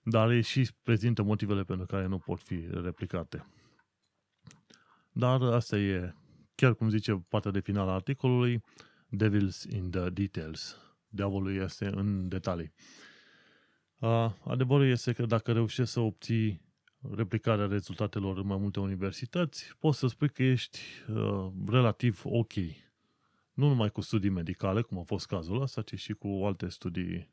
[0.01, 3.45] Dar ei și prezintă motivele pentru care nu pot fi replicate.
[5.11, 6.13] Dar asta e
[6.57, 8.63] chiar cum zice partea de final a articolului,
[9.09, 10.77] Devils in the details.
[11.09, 12.73] Diavolul este în detalii.
[13.99, 16.61] Uh, adevărul este că dacă reușești să obții
[17.15, 20.79] replicarea rezultatelor în mai multe universități, poți să spui că ești
[21.09, 22.53] uh, relativ ok.
[23.53, 27.29] Nu numai cu studii medicale, cum a fost cazul ăsta, ci și cu alte studii,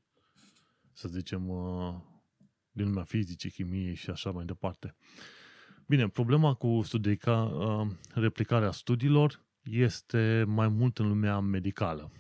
[0.92, 1.94] să zicem, uh,
[2.70, 4.96] din lumea fizicii, chimiei și așa mai departe.
[5.86, 12.10] Bine, problema cu studica, uh, replicarea studiilor este mai mult în lumea medicală.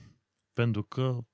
[0.52, 1.24] Pentru că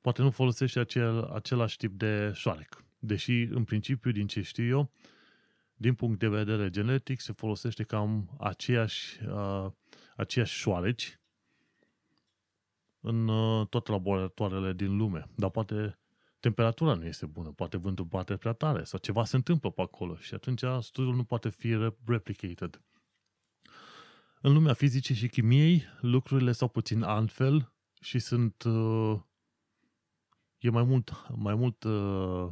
[0.00, 2.84] poate nu folosește acel, același tip de șoarec.
[2.98, 4.90] Deși, în principiu, din ce știu eu,
[5.74, 9.66] din punct de vedere genetic, se folosește cam aceeași, uh,
[10.16, 11.20] aceeași șoareci
[13.00, 15.28] în uh, toate laboratoarele din lume.
[15.34, 15.98] Dar poate
[16.40, 20.16] temperatura nu este bună, poate vântul bate prea tare sau ceva se întâmplă pe acolo
[20.16, 22.82] și atunci studiul nu poate fi replicated.
[24.40, 29.20] În lumea fizicii și chimiei, lucrurile s-au puțin altfel și sunt uh,
[30.58, 32.48] e mai mult, mai mult uh,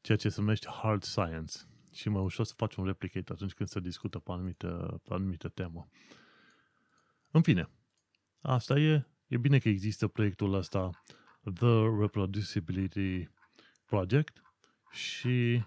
[0.00, 1.58] ceea ce se numește hard science
[1.92, 5.48] și mai ușor să faci un replicate atunci când se discută pe anumită, pe anumită
[5.48, 5.88] temă.
[7.30, 7.68] În fine,
[8.40, 9.06] asta e.
[9.26, 10.90] E bine că există proiectul ăsta
[11.54, 13.28] The Reproducibility
[13.84, 14.42] Project
[14.90, 15.64] și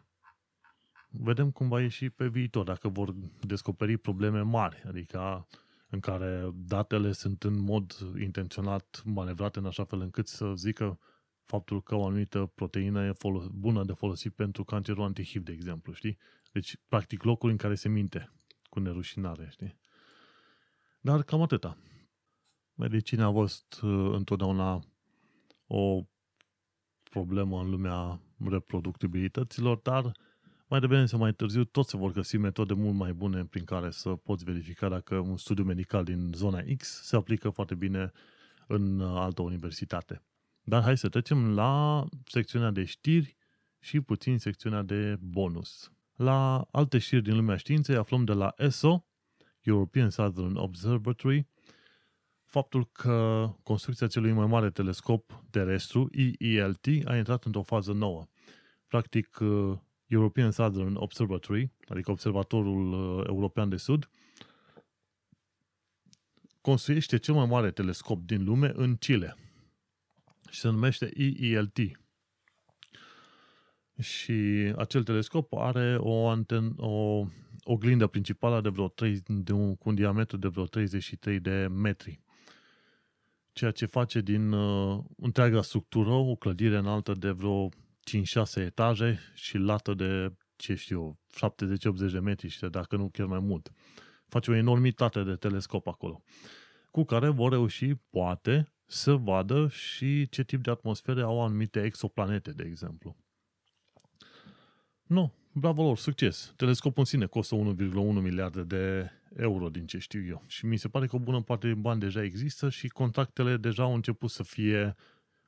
[1.10, 5.48] vedem cum va ieși pe viitor, dacă vor descoperi probleme mari, adică
[5.90, 11.00] în care datele sunt în mod intenționat manevrate în așa fel încât să zică
[11.46, 15.94] faptul că o anumită proteină e folos- bună de folosit pentru cancerul antihiv, de exemplu,
[15.94, 16.18] știi?
[16.52, 18.32] Deci, practic, locuri în care se minte
[18.70, 19.78] cu nerușinare, știi?
[21.02, 21.78] Dar cam atâta.
[22.74, 24.84] Medicina a fost uh, întotdeauna
[25.68, 26.04] o
[27.10, 30.12] problemă în lumea reproductibilităților, dar
[30.68, 33.92] mai devreme sau mai târziu tot se vor găsi metode mult mai bune prin care
[33.92, 38.12] să poți verifica dacă un studiu medical din zona X se aplică foarte bine
[38.68, 40.22] în altă universitate.
[40.62, 43.36] Dar hai să trecem la secțiunea de știri
[43.80, 45.92] și puțin secțiunea de bonus.
[46.16, 49.06] La alte știri din lumea științei aflăm de la ESO,
[49.62, 51.48] European Southern Observatory,
[52.46, 58.28] faptul că construcția celui mai mare telescop terestru, EELT, a intrat într-o fază nouă.
[58.88, 59.78] Practic, uh,
[60.08, 64.10] European Southern Observatory, adică Observatorul uh, European de Sud,
[66.62, 69.36] construiește cel mai mare telescop din lume în Chile
[70.50, 71.78] și se numește EELT.
[74.00, 74.32] Și
[74.78, 77.26] acel telescop are o, anten, o
[77.64, 82.25] oglindă principală de vreo 3, de un, cu un diametru de vreo 33 de metri
[83.56, 87.72] ceea ce face din uh, întreaga structură o clădire înaltă de vreo 5-6
[88.56, 91.20] etaje și lată de, ce știu,
[92.10, 93.72] 70-80 de metri, și dacă nu chiar mai mult.
[94.28, 96.24] Face o enormitate de telescop acolo,
[96.92, 102.52] cu care vor reuși, poate, să vadă și ce tip de atmosfere au anumite exoplanete,
[102.52, 103.16] de exemplu.
[105.04, 106.54] Nu, bravo lor, succes.
[106.56, 110.44] Telescopul în sine costă 1,1 miliarde de euro, din ce știu eu.
[110.48, 113.84] Și mi se pare că o bună parte din bani deja există și contractele deja
[113.84, 114.96] au început să fie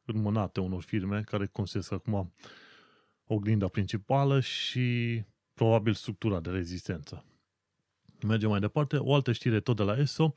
[0.06, 2.34] înmânate unor firme care construiesc acum
[3.26, 7.26] oglinda principală și probabil structura de rezistență.
[8.28, 8.98] Mergem mai departe.
[8.98, 10.34] O altă știre tot de la ESO.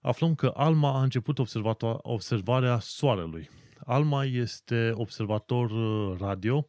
[0.00, 1.38] Aflăm că ALMA a început
[2.02, 3.50] observarea Soarelui.
[3.84, 6.68] ALMA este observator uh, radio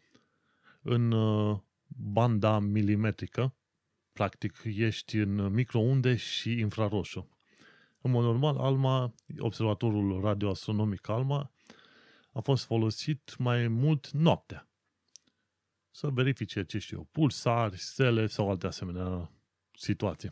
[0.82, 1.58] în uh,
[1.98, 3.56] banda milimetrică.
[4.12, 7.38] Practic, ești în microunde și infraroșu.
[8.02, 11.52] În mod normal, ALMA, observatorul radioastronomic ALMA,
[12.32, 14.70] a fost folosit mai mult noaptea.
[15.92, 19.32] Să verifice, ce știu, pulsari, stele sau alte asemenea
[19.74, 20.32] situații.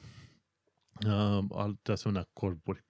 [1.06, 2.84] Uh, alte asemenea corpuri.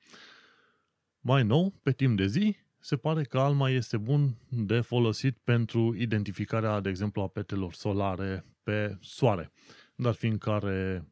[1.19, 5.95] Mai nou, pe timp de zi, se pare că ALMA este bun de folosit pentru
[5.95, 9.51] identificarea, de exemplu, a petelor solare pe soare,
[9.95, 11.07] dar fiind care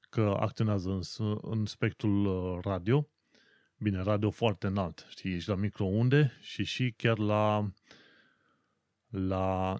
[0.00, 3.08] că acționează în, în spectrul uh, radio,
[3.78, 7.72] bine, radio foarte înalt, știi, ești la microunde și și chiar la
[9.10, 9.78] la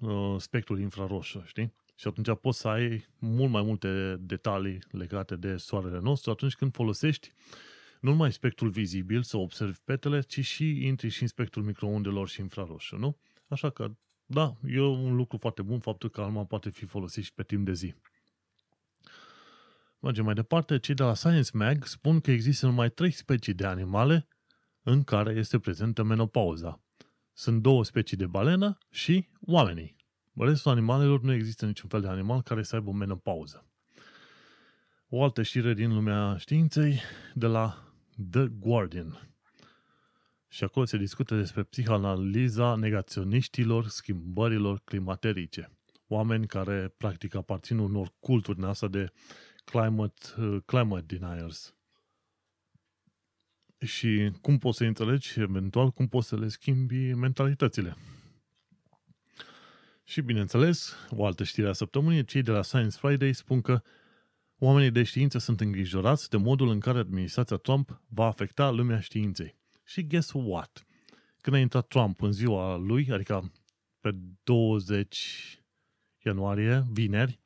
[0.00, 1.74] uh, spectrul infraroșu, știi?
[1.96, 6.72] Și atunci poți să ai mult mai multe detalii legate de soarele nostru atunci când
[6.72, 7.32] folosești
[8.00, 12.40] nu numai spectrul vizibil să observi petele, ci și intri și în spectrul microundelor și
[12.40, 13.18] infraroșu, nu?
[13.48, 13.90] Așa că,
[14.34, 17.64] da, e un lucru foarte bun faptul că alma poate fi folosit și pe timp
[17.64, 17.94] de zi.
[20.00, 23.66] Mergem mai departe, cei de la Science Mag spun că există numai trei specii de
[23.66, 24.28] animale
[24.82, 26.80] în care este prezentă menopauza.
[27.32, 29.96] Sunt două specii de balenă și oamenii.
[30.34, 33.66] Restul animalelor nu există niciun fel de animal care să aibă menopauză.
[35.08, 37.00] O altă știre din lumea științei
[37.34, 37.92] de la
[38.30, 39.33] The Guardian.
[40.54, 45.70] Și acolo se discută despre psihanaliza negaționiștilor schimbărilor climaterice.
[46.06, 49.12] Oameni care practic aparțin unor culturi în asta de
[49.64, 51.74] climate, uh, climate deniers.
[53.78, 57.96] Și cum poți să înțelegi, eventual, cum poți să le schimbi mentalitățile.
[60.04, 63.82] Și bineînțeles, o altă știre a săptămânii, cei de la Science Friday spun că
[64.58, 69.62] oamenii de știință sunt îngrijorați de modul în care administrația Trump va afecta lumea științei.
[69.84, 70.86] Și guess what?
[71.40, 73.52] Când a intrat Trump în ziua lui, adică
[74.00, 74.10] pe
[74.42, 75.58] 20
[76.24, 77.40] ianuarie, vineri,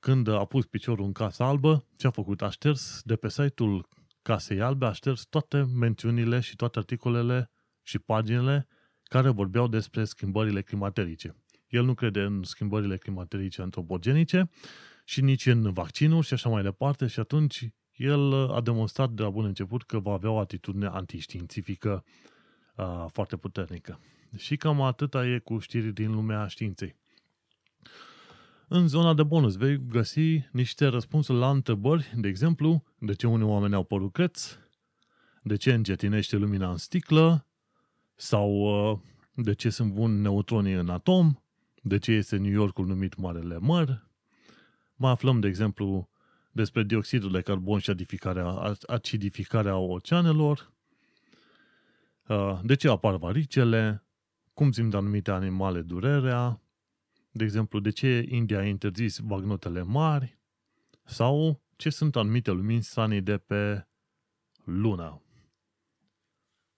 [0.00, 2.42] când a pus piciorul în Casa Albă, ce a făcut?
[2.42, 3.88] A șters de pe site-ul
[4.22, 7.50] Casei Albe, a șters toate mențiunile și toate articolele
[7.82, 8.66] și paginile
[9.02, 11.36] care vorbeau despre schimbările climaterice.
[11.68, 14.50] El nu crede în schimbările climaterice antropogenice
[15.04, 19.30] și nici în vaccinuri și așa mai departe și atunci el a demonstrat de la
[19.30, 22.04] bun început că va avea o atitudine antiștiințifică
[22.76, 24.00] uh, foarte puternică.
[24.36, 26.96] Și cam atâta e cu știri din lumea științei.
[28.68, 33.46] În zona de bonus vei găsi niște răspunsuri la întrebări, de exemplu, de ce unii
[33.46, 34.58] oameni au părut creț,
[35.42, 37.46] de ce încetinește lumina în sticlă,
[38.14, 38.98] sau uh,
[39.34, 41.42] de ce sunt buni neutronii în atom,
[41.82, 44.06] de ce este New Yorkul numit Marele Măr.
[44.94, 46.08] Mai aflăm, de exemplu,
[46.56, 50.72] despre dioxidul de carbon și acidificarea, acidificarea oceanelor,
[52.26, 54.04] uh, de ce apar varicele,
[54.54, 56.60] cum simt anumite animale durerea,
[57.30, 60.38] de exemplu, de ce India a interzis bagnotele mari?
[61.04, 63.86] Sau ce sunt anumite lumini stranii de pe
[64.64, 65.20] lună.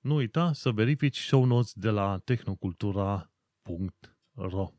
[0.00, 4.72] Nu uita să verifici show notes de la tehnocultura.ro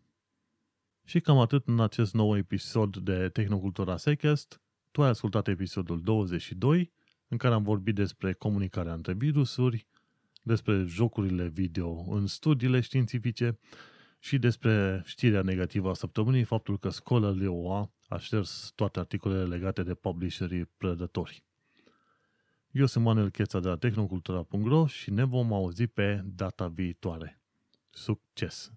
[1.04, 4.62] Și cam atât în acest nou episod de Tehnocultura Secast.
[5.00, 6.92] Tu ai ascultat episodul 22,
[7.28, 9.88] în care am vorbit despre comunicarea între virusuri,
[10.44, 13.60] despre jocurile video în studiile științifice
[14.20, 19.84] și despre știrea negativă a săptămânii, faptul că Scholarly OA a șters toate articolele legate
[19.84, 21.44] de publisherii prădători.
[22.72, 27.42] Eu sunt Manuel Cheța de la tehnocultura.ro și ne vom auzi pe data viitoare.
[27.90, 28.72] Succes!